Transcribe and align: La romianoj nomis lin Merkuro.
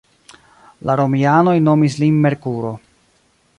La 0.89 0.95
romianoj 1.01 1.53
nomis 1.67 1.99
lin 2.05 2.19
Merkuro. 2.25 2.75